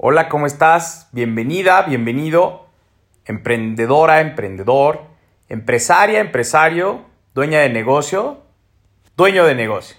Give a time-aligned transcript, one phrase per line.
[0.00, 1.08] Hola, ¿cómo estás?
[1.10, 2.68] Bienvenida, bienvenido,
[3.24, 5.02] emprendedora, emprendedor,
[5.48, 7.04] empresaria, empresario,
[7.34, 8.44] dueña de negocio,
[9.16, 9.96] dueño de negocio.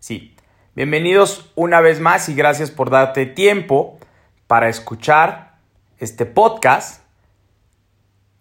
[0.00, 0.34] Sí,
[0.74, 4.00] bienvenidos una vez más y gracias por darte tiempo
[4.48, 5.58] para escuchar
[5.98, 7.04] este podcast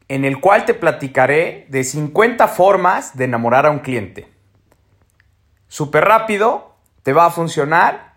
[0.08, 4.28] en el cual te platicaré de 50 formas de enamorar a un cliente.
[5.68, 8.16] Súper rápido, te va a funcionar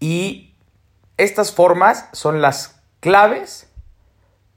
[0.00, 0.49] y
[1.22, 3.70] estas formas son las claves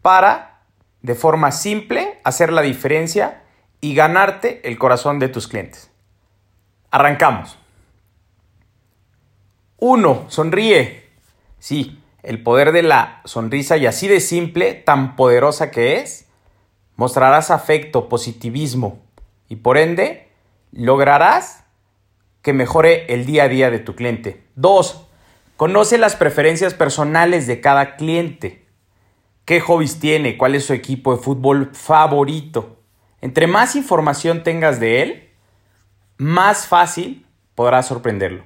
[0.01, 0.61] para,
[1.01, 3.43] de forma simple, hacer la diferencia
[3.81, 5.91] y ganarte el corazón de tus clientes.
[6.89, 7.57] Arrancamos.
[9.77, 10.25] 1.
[10.29, 11.09] Sonríe.
[11.59, 16.27] Sí, el poder de la sonrisa y así de simple, tan poderosa que es,
[16.95, 19.01] mostrarás afecto, positivismo
[19.49, 20.29] y por ende
[20.71, 21.65] lograrás
[22.41, 24.43] que mejore el día a día de tu cliente.
[24.55, 25.02] 2.
[25.57, 28.65] Conoce las preferencias personales de cada cliente.
[29.45, 30.37] ¿Qué hobbies tiene?
[30.37, 32.79] ¿Cuál es su equipo de fútbol favorito?
[33.21, 35.29] Entre más información tengas de él,
[36.17, 38.45] más fácil podrás sorprenderlo.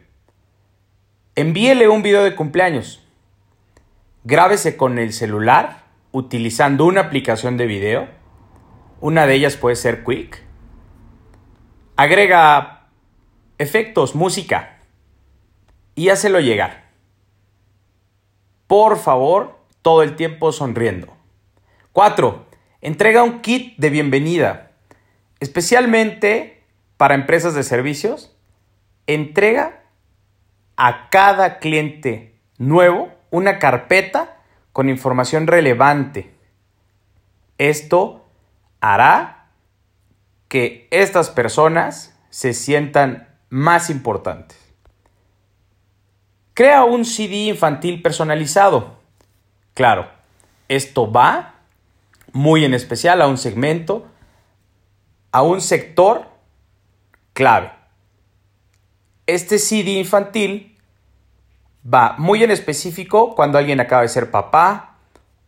[1.36, 3.04] Envíele un video de cumpleaños.
[4.24, 8.10] Grábese con el celular utilizando una aplicación de video.
[9.00, 10.44] Una de ellas puede ser Quick.
[11.96, 12.90] Agrega
[13.58, 14.80] efectos, música
[15.96, 16.87] y hácelo llegar.
[18.68, 21.16] Por favor, todo el tiempo sonriendo.
[21.94, 22.46] 4.
[22.82, 24.72] Entrega un kit de bienvenida.
[25.40, 26.64] Especialmente
[26.98, 28.36] para empresas de servicios,
[29.06, 29.84] entrega
[30.76, 34.38] a cada cliente nuevo una carpeta
[34.74, 36.36] con información relevante.
[37.58, 38.28] Esto
[38.82, 39.48] hará
[40.48, 44.67] que estas personas se sientan más importantes.
[46.58, 48.96] Crea un CD infantil personalizado.
[49.76, 50.10] Claro,
[50.68, 51.54] esto va
[52.32, 54.08] muy en especial a un segmento,
[55.32, 56.26] a un sector
[57.34, 57.74] clave.
[59.28, 60.76] Este CD infantil
[61.86, 64.98] va muy en específico cuando alguien acaba de ser papá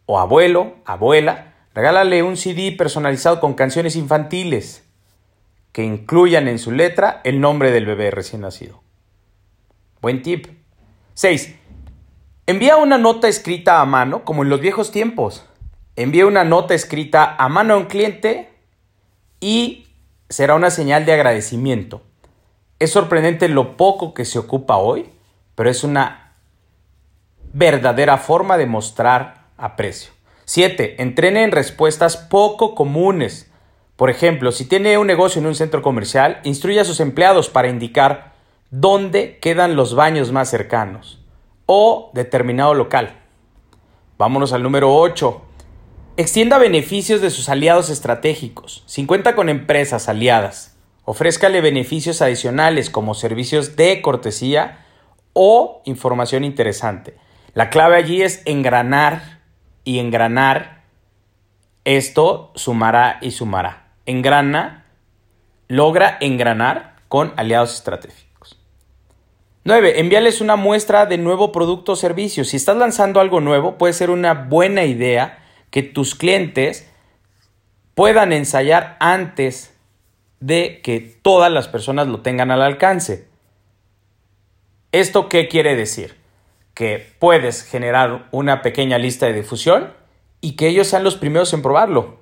[0.06, 1.56] o abuelo, abuela.
[1.74, 4.88] Regálale un CD personalizado con canciones infantiles
[5.72, 8.84] que incluyan en su letra el nombre del bebé recién nacido.
[10.02, 10.60] Buen tip.
[11.20, 11.54] 6.
[12.48, 15.46] Envía una nota escrita a mano como en los viejos tiempos.
[15.98, 18.50] Envía una nota escrita a mano a un cliente
[19.42, 19.90] y
[20.30, 22.04] será una señal de agradecimiento.
[22.80, 25.10] Es sorprendente lo poco que se ocupa hoy,
[25.56, 26.38] pero es una
[27.52, 30.14] verdadera forma de mostrar aprecio.
[30.46, 31.02] 7.
[31.02, 33.52] Entrene en respuestas poco comunes.
[33.98, 37.68] Por ejemplo, si tiene un negocio en un centro comercial, instruya a sus empleados para
[37.68, 38.29] indicar
[38.72, 41.20] dónde quedan los baños más cercanos
[41.66, 43.20] o determinado local.
[44.18, 45.42] Vámonos al número 8.
[46.18, 48.84] Extienda beneficios de sus aliados estratégicos.
[48.86, 54.86] Si cuenta con empresas aliadas, ofrézcale beneficios adicionales como servicios de cortesía
[55.34, 57.16] o información interesante.
[57.54, 59.40] La clave allí es engranar
[59.84, 60.84] y engranar.
[61.86, 63.94] Esto sumará y sumará.
[64.06, 64.86] Engrana,
[65.68, 68.29] logra engranar con aliados estratégicos.
[69.64, 70.00] 9.
[70.00, 72.44] Envíales una muestra de nuevo producto o servicio.
[72.46, 76.90] Si estás lanzando algo nuevo, puede ser una buena idea que tus clientes
[77.96, 79.76] puedan ensayar antes
[80.40, 83.28] de que todas las personas lo tengan al alcance.
[84.92, 86.20] ¿Esto qué quiere decir?
[86.80, 89.92] que puedes generar una pequeña lista de difusión
[90.40, 92.22] y que ellos sean los primeros en probarlo.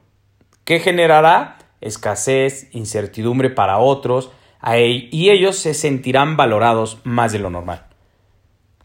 [0.63, 1.59] ¿Qué generará?
[1.79, 4.31] Escasez, incertidumbre para otros
[4.63, 7.85] y ellos se sentirán valorados más de lo normal.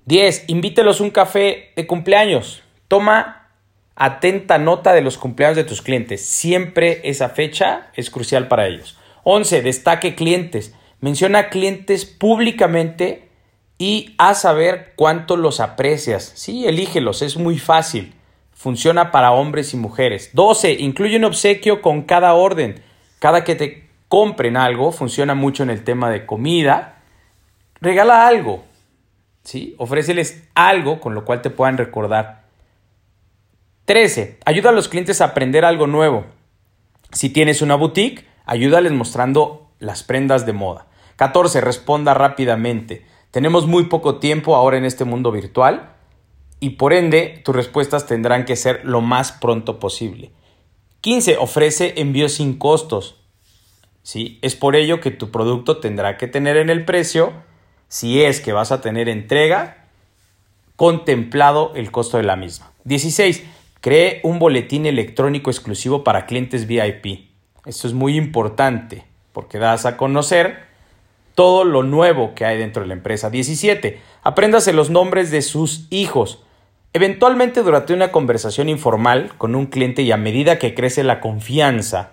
[0.06, 0.44] 10.
[0.48, 2.62] Invítelos un café de cumpleaños.
[2.88, 3.48] Toma
[3.94, 6.24] atenta nota de los cumpleaños de tus clientes.
[6.24, 8.98] Siempre esa fecha es crucial para ellos.
[9.24, 9.62] 11.
[9.62, 10.74] Destaque clientes.
[11.00, 13.28] Menciona clientes públicamente
[13.78, 16.32] y a saber cuánto los aprecias.
[16.34, 18.14] Sí, elígelos, es muy fácil.
[18.52, 20.30] Funciona para hombres y mujeres.
[20.34, 20.74] 12.
[20.74, 22.82] Incluye un obsequio con cada orden.
[23.18, 26.98] Cada que te compren algo, funciona mucho en el tema de comida.
[27.80, 28.62] Regala algo.
[29.42, 29.74] ¿Sí?
[29.78, 32.44] Ofréceles algo con lo cual te puedan recordar.
[33.86, 34.38] 13.
[34.44, 36.26] Ayuda a los clientes a aprender algo nuevo.
[37.10, 40.88] Si tienes una boutique, ayúdales mostrando las prendas de moda.
[41.16, 41.62] 14.
[41.62, 43.06] Responda rápidamente.
[43.30, 45.94] Tenemos muy poco tiempo ahora en este mundo virtual
[46.60, 50.32] y por ende tus respuestas tendrán que ser lo más pronto posible.
[51.00, 51.38] 15.
[51.38, 53.21] Ofrece envío sin costos.
[54.02, 54.38] ¿Sí?
[54.42, 57.32] Es por ello que tu producto tendrá que tener en el precio,
[57.88, 59.86] si es que vas a tener entrega,
[60.76, 62.72] contemplado el costo de la misma.
[62.84, 63.44] 16.
[63.80, 67.28] Cree un boletín electrónico exclusivo para clientes VIP.
[67.64, 70.64] Esto es muy importante porque das a conocer
[71.34, 73.30] todo lo nuevo que hay dentro de la empresa.
[73.30, 74.00] 17.
[74.22, 76.42] Apréndase los nombres de sus hijos.
[76.92, 82.12] Eventualmente durante una conversación informal con un cliente y a medida que crece la confianza,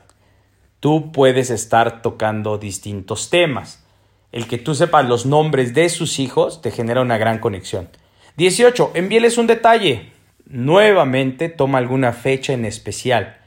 [0.80, 3.84] tú puedes estar tocando distintos temas.
[4.32, 7.90] El que tú sepas los nombres de sus hijos te genera una gran conexión.
[8.38, 8.92] 18.
[8.94, 10.12] Envíeles un detalle.
[10.46, 13.38] Nuevamente toma alguna fecha en especial.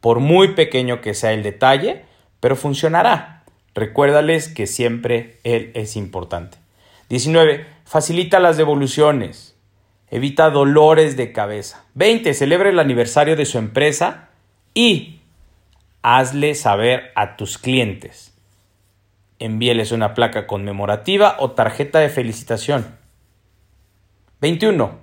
[0.00, 2.04] Por muy pequeño que sea el detalle,
[2.40, 3.44] pero funcionará.
[3.74, 6.58] Recuérdales que siempre él es importante.
[7.08, 7.66] 19.
[7.84, 9.56] Facilita las devoluciones.
[10.10, 11.84] Evita dolores de cabeza.
[11.94, 12.34] 20.
[12.34, 14.28] Celebre el aniversario de su empresa
[14.74, 15.20] y
[16.04, 18.36] hazle saber a tus clientes.
[19.38, 22.98] Envíeles una placa conmemorativa o tarjeta de felicitación.
[24.42, 24.98] 21.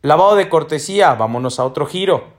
[0.00, 1.12] Lavado de cortesía.
[1.14, 2.32] Vámonos a otro giro.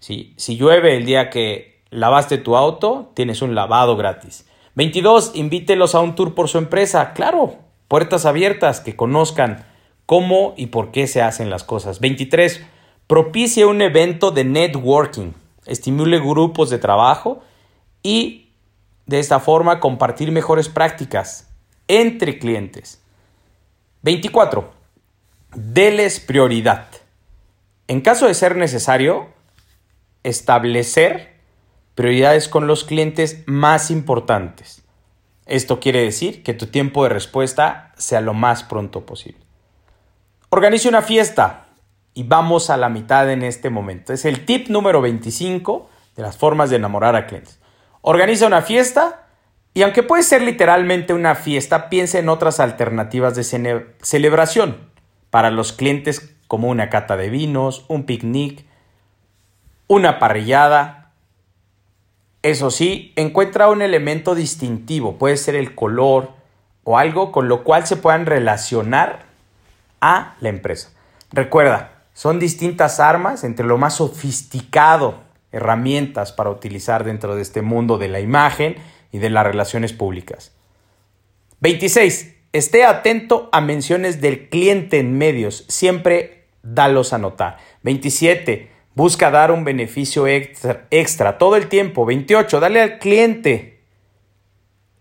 [0.00, 4.44] Si, si llueve el día que lavaste tu auto, tienes un lavado gratis.
[4.74, 5.36] 22.
[5.36, 7.12] Invítelos a un tour por su empresa.
[7.12, 7.54] Claro,
[7.86, 9.64] puertas abiertas, que conozcan
[10.04, 12.00] cómo y por qué se hacen las cosas.
[12.00, 12.66] 23.
[13.06, 15.30] Propicie un evento de networking.
[15.64, 17.44] Estimule grupos de trabajo
[18.02, 18.50] y
[19.06, 21.48] de esta forma compartir mejores prácticas
[21.88, 23.02] entre clientes.
[24.02, 24.72] 24.
[25.54, 26.88] Deles prioridad.
[27.88, 29.28] En caso de ser necesario,
[30.22, 31.32] establecer
[31.94, 34.82] prioridades con los clientes más importantes.
[35.46, 39.44] Esto quiere decir que tu tiempo de respuesta sea lo más pronto posible.
[40.48, 41.66] Organice una fiesta
[42.14, 44.12] y vamos a la mitad en este momento.
[44.12, 47.58] Es el tip número 25 de las formas de enamorar a clientes.
[48.02, 49.26] Organiza una fiesta
[49.74, 53.44] y aunque puede ser literalmente una fiesta, piensa en otras alternativas de
[54.02, 54.76] celebración
[55.30, 58.66] para los clientes como una cata de vinos, un picnic,
[59.86, 61.02] una parrillada,
[62.42, 66.32] eso sí, encuentra un elemento distintivo, puede ser el color
[66.84, 69.24] o algo con lo cual se puedan relacionar
[70.00, 70.90] a la empresa.
[71.30, 75.20] Recuerda, son distintas armas entre lo más sofisticado,
[75.52, 78.76] herramientas para utilizar dentro de este mundo de la imagen
[79.12, 80.52] y de las relaciones públicas.
[81.60, 82.34] 26.
[82.52, 85.64] Esté atento a menciones del cliente en medios.
[85.68, 87.58] Siempre dalos a notar.
[87.82, 88.70] 27.
[88.94, 92.04] Busca dar un beneficio extra, todo el tiempo.
[92.04, 92.60] 28.
[92.60, 93.80] Dale al cliente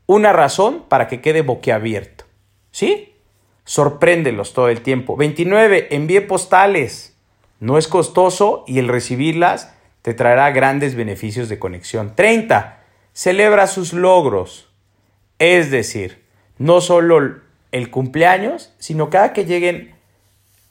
[0.06, 2.26] una razón para que quede boquiabierto.
[2.72, 3.14] ¿Sí?
[3.66, 5.18] Sorpréndelos todo el tiempo.
[5.18, 5.88] 29.
[5.92, 7.18] Envíe postales.
[7.60, 12.14] No es costoso y el recibirlas te traerá grandes beneficios de conexión.
[12.16, 12.80] 30.
[13.14, 14.70] Celebra sus logros.
[15.40, 16.24] Es decir,
[16.58, 17.40] no solo
[17.72, 19.96] el cumpleaños, sino cada que lleguen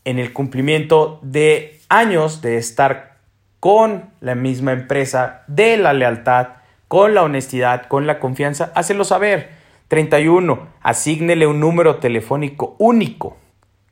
[0.04, 3.18] en el cumplimiento de años de estar
[3.60, 6.48] con la misma empresa, de la lealtad,
[6.88, 9.50] con la honestidad, con la confianza, hácelo saber.
[9.88, 10.68] 31.
[10.82, 13.36] Asígnele un número telefónico único,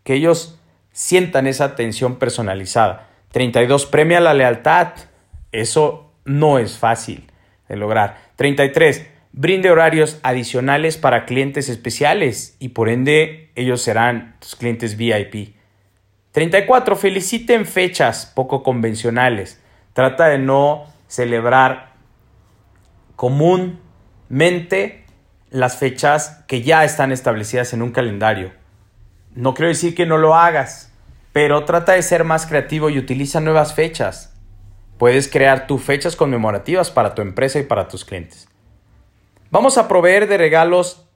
[0.05, 0.59] que ellos
[0.93, 3.09] sientan esa atención personalizada.
[3.33, 3.87] 32.
[3.87, 4.89] Premia la lealtad.
[5.53, 7.31] Eso no es fácil
[7.69, 8.19] de lograr.
[8.37, 9.07] 33.
[9.33, 15.55] Brinde horarios adicionales para clientes especiales y por ende ellos serán tus clientes VIP.
[16.33, 16.97] 34.
[16.97, 19.61] Feliciten fechas poco convencionales.
[19.93, 21.95] Trata de no celebrar
[23.17, 25.05] comúnmente
[25.51, 28.53] las fechas que ya están establecidas en un calendario.
[29.35, 30.93] No quiero decir que no lo hagas,
[31.33, 34.38] pero trata de ser más creativo y utiliza nuevas fechas.
[34.99, 38.49] Puedes crear tus fechas conmemorativas para tu empresa y para tus clientes.
[39.51, 41.09] Vamos a proveer de regalos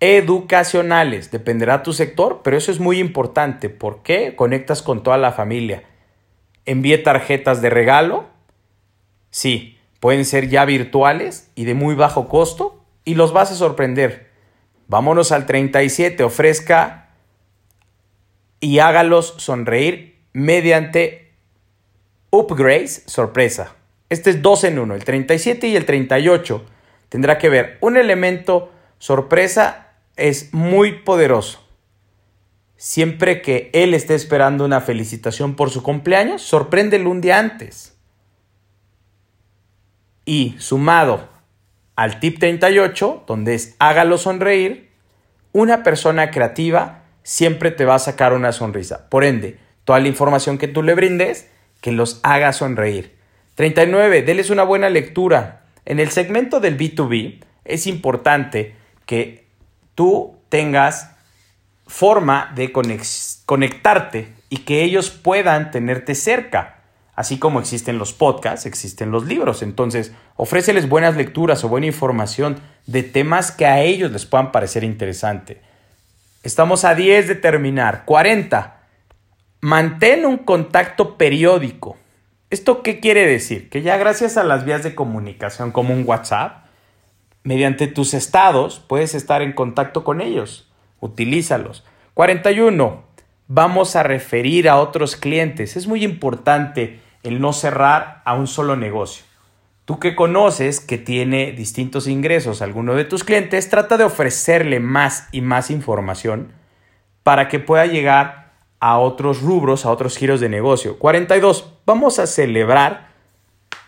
[0.00, 1.30] educacionales.
[1.30, 3.70] Dependerá tu sector, pero eso es muy importante.
[3.70, 4.34] ¿Por qué?
[4.36, 5.84] Conectas con toda la familia.
[6.66, 8.26] Envíe tarjetas de regalo.
[9.30, 14.30] Sí, pueden ser ya virtuales y de muy bajo costo y los vas a sorprender.
[14.88, 16.24] Vámonos al 37.
[16.24, 17.10] Ofrezca
[18.60, 21.25] y hágalos sonreír mediante
[22.36, 23.74] upgrades sorpresa.
[24.08, 24.94] Este es dos en uno.
[24.94, 26.64] El 37 y el 38
[27.08, 31.62] tendrá que ver un elemento sorpresa es muy poderoso.
[32.76, 37.96] Siempre que él esté esperando una felicitación por su cumpleaños, sorpréndelo un día antes.
[40.24, 41.28] Y sumado
[41.94, 44.90] al tip 38, donde es hágalo sonreír,
[45.52, 49.08] una persona creativa siempre te va a sacar una sonrisa.
[49.08, 51.48] Por ende, toda la información que tú le brindes,
[51.86, 53.14] que los haga sonreír.
[53.54, 54.22] 39.
[54.22, 55.66] Deles una buena lectura.
[55.84, 58.74] En el segmento del B2B es importante
[59.06, 59.46] que
[59.94, 61.12] tú tengas
[61.86, 66.80] forma de conectarte y que ellos puedan tenerte cerca.
[67.14, 69.62] Así como existen los podcasts, existen los libros.
[69.62, 74.82] Entonces, ofréceles buenas lecturas o buena información de temas que a ellos les puedan parecer
[74.82, 75.60] interesante.
[76.42, 78.02] Estamos a 10 de terminar.
[78.06, 78.75] 40.
[79.60, 81.96] Mantén un contacto periódico.
[82.50, 83.68] ¿Esto qué quiere decir?
[83.70, 86.66] Que ya gracias a las vías de comunicación como un WhatsApp,
[87.42, 90.70] mediante tus estados puedes estar en contacto con ellos.
[91.00, 91.84] Utilízalos.
[92.14, 93.04] 41.
[93.48, 95.76] Vamos a referir a otros clientes.
[95.76, 99.24] Es muy importante el no cerrar a un solo negocio.
[99.84, 105.28] Tú que conoces que tiene distintos ingresos alguno de tus clientes, trata de ofrecerle más
[105.30, 106.52] y más información
[107.22, 108.45] para que pueda llegar
[108.86, 110.96] a otros rubros, a otros giros de negocio.
[111.00, 111.72] 42.
[111.86, 113.08] Vamos a celebrar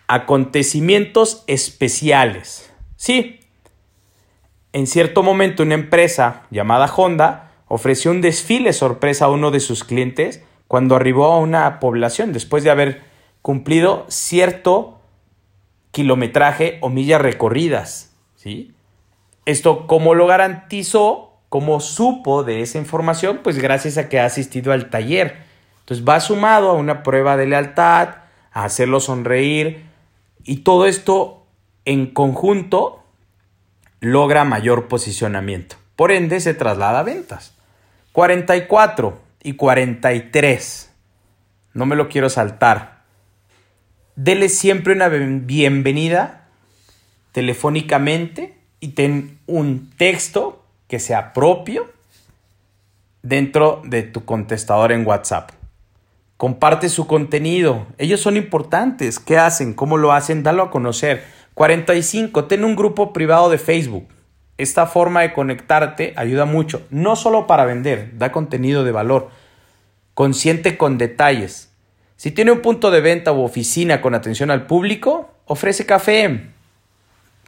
[0.08, 2.72] acontecimientos especiales.
[2.96, 3.38] Sí,
[4.72, 9.84] en cierto momento una empresa llamada Honda ofreció un desfile sorpresa a uno de sus
[9.84, 13.02] clientes cuando arribó a una población después de haber
[13.40, 14.98] cumplido cierto
[15.92, 18.16] kilometraje o millas recorridas.
[18.34, 18.74] ¿sí?
[19.46, 21.27] Esto, ¿cómo lo garantizó?
[21.48, 23.40] ¿Cómo supo de esa información?
[23.42, 25.36] Pues gracias a que ha asistido al taller.
[25.80, 28.08] Entonces va sumado a una prueba de lealtad,
[28.52, 29.84] a hacerlo sonreír
[30.44, 31.46] y todo esto
[31.84, 33.04] en conjunto
[34.00, 35.76] logra mayor posicionamiento.
[35.96, 37.54] Por ende se traslada a ventas.
[38.12, 40.92] 44 y 43.
[41.74, 42.98] No me lo quiero saltar
[44.18, 46.48] dele siempre una bienvenida
[47.30, 51.88] telefónicamente y ten un texto que sea propio
[53.22, 55.50] dentro de tu contestador en WhatsApp.
[56.36, 57.86] Comparte su contenido.
[57.98, 59.18] Ellos son importantes.
[59.18, 59.74] ¿Qué hacen?
[59.74, 60.42] ¿Cómo lo hacen?
[60.42, 61.24] Dalo a conocer.
[61.54, 62.44] 45.
[62.46, 64.08] Ten un grupo privado de Facebook.
[64.56, 69.30] Esta forma de conectarte ayuda mucho, no solo para vender, da contenido de valor.
[70.14, 71.70] Consciente con detalles.
[72.16, 76.48] Si tiene un punto de venta u oficina con atención al público, ofrece café,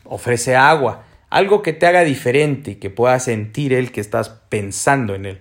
[0.05, 5.15] ofrece agua, algo que te haga diferente y que pueda sentir él que estás pensando
[5.15, 5.41] en él.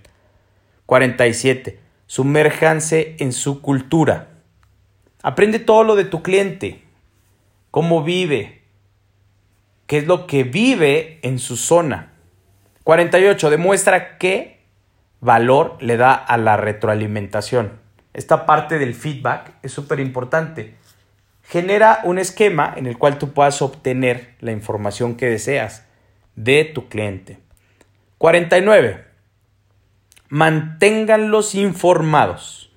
[0.85, 1.79] 47.
[2.07, 4.29] Sumérjanse en su cultura.
[5.21, 6.81] Aprende todo lo de tu cliente,
[7.71, 8.61] cómo vive,
[9.85, 12.13] qué es lo que vive en su zona.
[12.85, 13.49] 48.
[13.49, 14.61] Demuestra qué
[15.19, 20.75] valor le da a la retroalimentación esta parte del feedback es súper importante.
[21.49, 25.83] Genera un esquema en el cual tú puedas obtener la información que deseas
[26.35, 27.39] de tu cliente.
[28.19, 29.03] 49.
[30.27, 32.71] Manténganlos informados.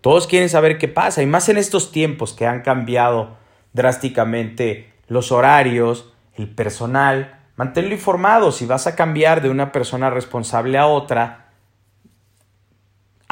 [0.00, 3.36] Todos quieren saber qué pasa y más en estos tiempos que han cambiado
[3.72, 7.38] drásticamente los horarios, el personal.
[7.54, 8.50] Manténlo informado.
[8.50, 11.41] Si vas a cambiar de una persona responsable a otra,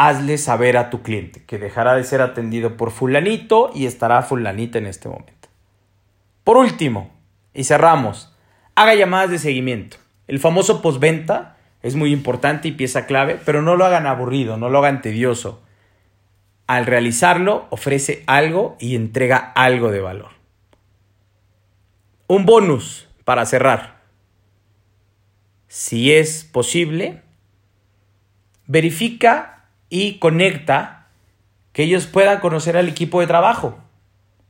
[0.03, 4.79] hazle saber a tu cliente que dejará de ser atendido por fulanito y estará fulanita
[4.79, 5.51] en este momento.
[6.43, 7.11] Por último,
[7.53, 8.35] y cerramos,
[8.75, 9.99] haga llamadas de seguimiento.
[10.27, 14.71] El famoso postventa es muy importante y pieza clave, pero no lo hagan aburrido, no
[14.71, 15.63] lo hagan tedioso.
[16.67, 20.31] Al realizarlo, ofrece algo y entrega algo de valor.
[22.27, 24.01] Un bonus para cerrar.
[25.69, 27.21] Si es posible,
[28.67, 29.60] verifica
[29.91, 31.09] y conecta
[31.73, 33.79] que ellos puedan conocer al equipo de trabajo.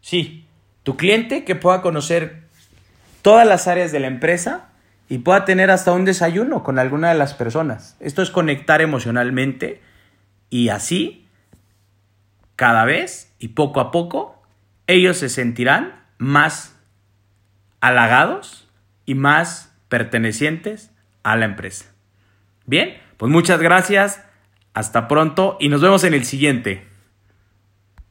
[0.00, 0.47] Sí,
[0.85, 2.44] tu cliente que pueda conocer
[3.23, 4.68] todas las áreas de la empresa
[5.09, 7.97] y pueda tener hasta un desayuno con alguna de las personas.
[7.99, 9.82] Esto es conectar emocionalmente
[10.50, 11.26] y así,
[12.56, 14.42] cada vez y poco a poco,
[14.87, 16.76] ellos se sentirán más
[17.80, 18.68] halagados
[19.06, 20.90] y más pertenecientes
[21.23, 21.87] a la empresa.
[22.66, 24.23] Bien, pues muchas gracias.
[24.74, 26.89] Hasta pronto y nos vemos en el siguiente.